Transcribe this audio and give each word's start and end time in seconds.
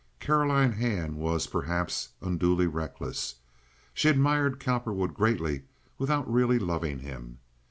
Caroline 0.19 0.71
Hand 0.71 1.15
was, 1.17 1.45
perhaps, 1.45 2.09
unduly 2.23 2.65
reckless. 2.65 3.35
She 3.93 4.09
admired 4.09 4.59
Cowperwood 4.59 5.13
greatly 5.13 5.61
without 5.99 6.27
really 6.27 6.57
loving 6.57 6.97
him. 7.01 7.37